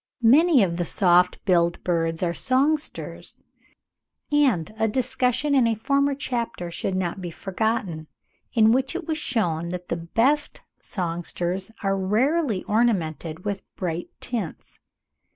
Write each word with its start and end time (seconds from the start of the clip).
Many 0.23 0.63
of 0.63 0.77
the 0.77 0.83
soft 0.85 1.37
billed 1.45 1.83
birds 1.83 2.23
are 2.23 2.33
songsters; 2.33 3.43
and 4.31 4.73
a 4.79 4.87
discussion 4.87 5.53
in 5.53 5.67
a 5.67 5.75
former 5.75 6.15
chapter 6.15 6.71
should 6.71 6.95
not 6.95 7.21
be 7.21 7.29
forgotten, 7.29 8.07
in 8.51 8.71
which 8.71 8.95
it 8.95 9.05
was 9.07 9.19
shewn 9.19 9.69
that 9.69 9.89
the 9.89 9.97
best 9.97 10.61
songsters 10.79 11.69
are 11.83 11.95
rarely 11.95 12.63
ornamented 12.63 13.45
with 13.45 13.61
bright 13.75 14.09
tints. 14.19 14.79